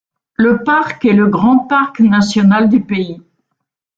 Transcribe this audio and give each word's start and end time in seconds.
Le 0.33 0.63
parc 0.63 1.05
est 1.05 1.13
le 1.13 1.27
grand 1.27 1.59
parc 1.67 1.99
national 1.99 2.69
du 2.69 2.81
pays. 2.83 3.21